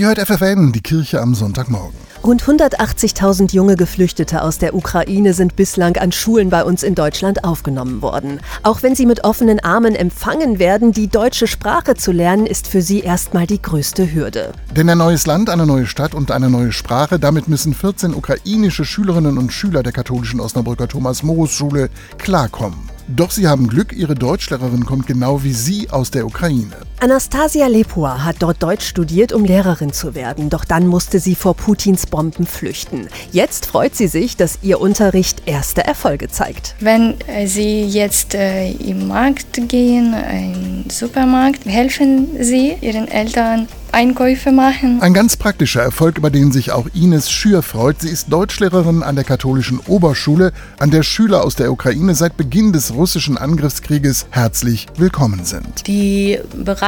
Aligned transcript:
Ihr 0.00 0.06
hört 0.06 0.18
FFN, 0.18 0.72
die 0.72 0.80
Kirche 0.80 1.20
am 1.20 1.34
Sonntagmorgen. 1.34 1.92
Rund 2.24 2.42
180.000 2.42 3.52
junge 3.52 3.76
Geflüchtete 3.76 4.40
aus 4.40 4.56
der 4.56 4.74
Ukraine 4.74 5.34
sind 5.34 5.56
bislang 5.56 5.98
an 5.98 6.10
Schulen 6.10 6.48
bei 6.48 6.64
uns 6.64 6.82
in 6.82 6.94
Deutschland 6.94 7.44
aufgenommen 7.44 8.00
worden. 8.00 8.40
Auch 8.62 8.82
wenn 8.82 8.94
sie 8.94 9.04
mit 9.04 9.24
offenen 9.24 9.60
Armen 9.60 9.94
empfangen 9.94 10.58
werden, 10.58 10.92
die 10.92 11.08
deutsche 11.08 11.46
Sprache 11.46 11.96
zu 11.96 12.12
lernen, 12.12 12.46
ist 12.46 12.66
für 12.66 12.80
sie 12.80 13.00
erstmal 13.00 13.46
die 13.46 13.60
größte 13.60 14.10
Hürde. 14.10 14.52
Denn 14.74 14.88
ein 14.88 14.96
neues 14.96 15.26
Land, 15.26 15.50
eine 15.50 15.66
neue 15.66 15.84
Stadt 15.84 16.14
und 16.14 16.30
eine 16.30 16.48
neue 16.48 16.72
Sprache, 16.72 17.18
damit 17.18 17.48
müssen 17.48 17.74
14 17.74 18.14
ukrainische 18.14 18.86
Schülerinnen 18.86 19.36
und 19.36 19.52
Schüler 19.52 19.82
der 19.82 19.92
katholischen 19.92 20.40
Osnabrücker 20.40 20.88
Thomas-Morus-Schule 20.88 21.90
klarkommen. 22.16 22.88
Doch 23.06 23.30
sie 23.30 23.48
haben 23.48 23.68
Glück, 23.68 23.92
ihre 23.92 24.14
Deutschlehrerin 24.14 24.86
kommt 24.86 25.06
genau 25.06 25.42
wie 25.42 25.52
sie 25.52 25.90
aus 25.90 26.10
der 26.10 26.24
Ukraine. 26.24 26.76
Anastasia 27.02 27.66
Lepua 27.66 28.24
hat 28.24 28.36
dort 28.40 28.62
Deutsch 28.62 28.86
studiert, 28.86 29.32
um 29.32 29.46
Lehrerin 29.46 29.90
zu 29.90 30.14
werden. 30.14 30.50
Doch 30.50 30.66
dann 30.66 30.86
musste 30.86 31.18
sie 31.18 31.34
vor 31.34 31.54
Putins 31.54 32.04
Bomben 32.04 32.44
flüchten. 32.44 33.08
Jetzt 33.32 33.64
freut 33.64 33.96
sie 33.96 34.06
sich, 34.06 34.36
dass 34.36 34.58
ihr 34.60 34.82
Unterricht 34.82 35.44
erste 35.46 35.82
Erfolge 35.82 36.28
zeigt. 36.28 36.74
Wenn 36.78 37.18
äh, 37.26 37.46
sie 37.46 37.86
jetzt 37.86 38.34
äh, 38.34 38.72
im 38.72 39.08
Markt 39.08 39.66
gehen, 39.66 40.14
im 40.30 40.90
Supermarkt, 40.90 41.64
helfen 41.64 42.28
sie 42.38 42.76
ihren 42.82 43.08
Eltern 43.08 43.66
Einkäufe 43.92 44.52
machen. 44.52 45.00
Ein 45.00 45.14
ganz 45.14 45.36
praktischer 45.36 45.82
Erfolg, 45.82 46.18
über 46.18 46.30
den 46.30 46.52
sich 46.52 46.72
auch 46.72 46.86
Ines 46.94 47.30
Schür 47.30 47.62
freut. 47.62 48.00
Sie 48.00 48.08
ist 48.08 48.32
Deutschlehrerin 48.32 49.02
an 49.02 49.16
der 49.16 49.24
katholischen 49.24 49.80
Oberschule, 49.86 50.52
an 50.78 50.90
der 50.90 51.02
Schüler 51.02 51.44
aus 51.44 51.56
der 51.56 51.72
Ukraine 51.72 52.14
seit 52.14 52.36
Beginn 52.36 52.72
des 52.72 52.94
russischen 52.94 53.36
Angriffskrieges 53.36 54.26
herzlich 54.30 54.86
willkommen 54.96 55.44
sind. 55.44 55.86
Die 55.86 56.38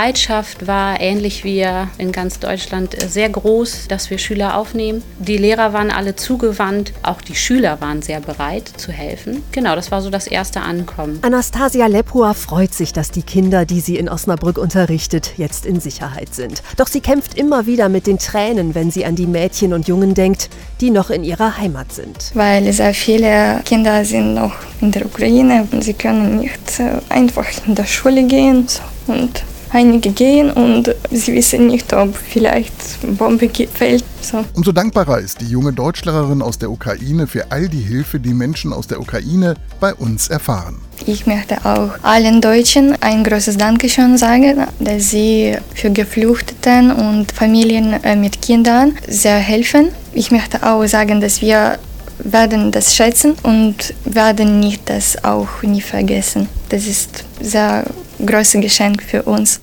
Bereitschaft 0.03 0.67
war 0.67 1.01
ähnlich 1.01 1.45
wie 1.45 1.65
in 1.97 2.11
ganz 2.11 2.41
Deutschland 2.41 2.97
sehr 3.09 3.29
groß, 3.29 3.87
dass 3.87 4.11
wir 4.11 4.19
Schüler 4.19 4.57
aufnehmen. 4.57 5.05
Die 5.21 5.37
Lehrer 5.37 5.73
waren 5.73 5.93
alle 5.93 6.17
zugewandt, 6.17 6.93
auch 7.05 7.21
die 7.21 7.37
Schüler 7.37 7.81
waren 7.81 8.03
sehr 8.03 8.19
bereit 8.19 8.67
zu 8.67 8.91
helfen. 8.91 9.45
Genau, 9.53 9.77
das 9.77 9.93
war 9.93 10.03
so 10.03 10.11
das 10.11 10.27
erste 10.27 10.61
Ankommen. 10.61 11.21
Anastasia 11.23 11.87
Lepua 11.87 12.35
freut 12.35 12.75
sich, 12.75 12.93
dass 12.93 13.13
die 13.13 13.23
Kinder, 13.23 13.65
die 13.65 13.79
sie 13.79 13.97
in 13.97 14.09
Osnabrück 14.09 14.59
unterrichtet, 14.59 15.35
jetzt 15.37 15.67
in 15.67 15.79
Sicherheit 15.79 16.35
sind. 16.35 16.65
Doch 16.77 16.89
sie 16.89 17.01
kämpft 17.01 17.39
immer 17.39 17.67
wieder 17.67 17.89
mit 17.89 18.09
den 18.09 18.19
Tränen, 18.19 18.75
wenn 18.75 18.91
sie 18.91 19.05
an 19.05 19.15
die 19.15 19.29
Mädchen 19.29 19.73
und 19.73 19.87
Jungen 19.87 20.15
denkt, 20.15 20.51
die 20.81 20.91
noch 20.91 21.11
in 21.11 21.23
ihrer 21.23 21.59
Heimat 21.59 21.93
sind. 21.93 22.33
Weil 22.35 22.73
sehr 22.73 22.93
viele 22.93 23.61
Kinder 23.65 24.05
sind 24.05 24.35
noch 24.35 24.55
in 24.81 24.91
der 24.91 25.07
Ukraine 25.07 25.69
und 25.71 25.85
sie 25.85 25.95
können 25.95 26.41
nicht 26.41 26.81
äh, 26.81 26.99
einfach 27.09 27.47
in 27.69 27.77
der 27.77 27.87
Schule 27.87 28.25
gehen. 28.25 28.67
Und 29.07 29.45
einige 29.73 30.11
gehen 30.11 30.51
und 30.51 30.95
sie 31.11 31.35
wissen 31.35 31.67
nicht, 31.67 31.93
ob 31.93 32.17
vielleicht 32.17 32.73
Bombe 33.17 33.51
fällt. 33.73 34.05
So. 34.21 34.45
Umso 34.55 34.73
dankbarer 34.73 35.19
ist 35.19 35.41
die 35.41 35.47
junge 35.47 35.73
Deutschlehrerin 35.73 36.43
aus 36.43 36.59
der 36.59 36.71
Ukraine 36.71 37.27
für 37.27 37.51
all 37.51 37.69
die 37.69 37.81
Hilfe, 37.81 38.21
die 38.21 38.35
Menschen 38.35 38.73
aus 38.73 38.87
der 38.87 39.01
Ukraine 39.01 39.57
bei 39.81 39.93
uns 39.95 40.29
erfahren. 40.29 40.77
Ich 41.07 41.27
möchte 41.27 41.57
auch 41.65 41.91
allen 42.03 42.41
Deutschen 42.41 42.97
ein 43.03 43.25
großes 43.25 43.57
Dankeschön 43.57 44.17
sagen, 44.17 44.67
dass 44.79 45.11
sie 45.11 45.57
für 45.75 45.91
Geflüchteten 45.91 46.93
und 46.93 47.33
Familien 47.33 47.95
äh, 48.05 48.15
mit 48.15 48.41
Kindern 48.41 48.97
sehr 49.09 49.39
helfen. 49.39 49.89
Ich 50.13 50.31
möchte 50.31 50.63
auch 50.63 50.87
sagen, 50.87 51.21
dass 51.21 51.41
wir 51.41 51.79
werden 52.25 52.71
das 52.71 52.95
schätzen 52.95 53.35
und 53.43 53.95
werden 54.05 54.61
nicht 54.61 54.89
das 54.89 55.23
auch 55.25 55.63
nie 55.63 55.81
vergessen. 55.81 56.49
Das 56.69 56.87
ist 56.87 57.25
sehr 57.41 57.85
großes 58.25 58.61
Geschenk 58.61 59.03
für 59.03 59.23
uns. 59.23 59.63